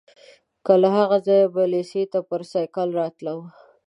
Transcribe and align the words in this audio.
له 0.81 0.89
هغه 0.97 1.17
ځایه 1.27 1.47
به 1.53 1.63
لېسې 1.73 2.01
ته 2.11 2.19
پر 2.29 2.41
سایکل 2.51 2.89
راتلم. 2.99 3.39